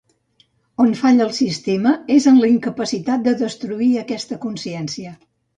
On 0.85 0.93
falla 1.01 1.23
el 1.27 1.33
sistema 1.39 1.93
és 2.17 2.27
en 2.33 2.41
la 2.45 2.51
incapacitat 2.55 3.29
de 3.29 3.37
destruir 3.45 3.93
aquesta 4.07 4.43
consciència. 4.49 5.15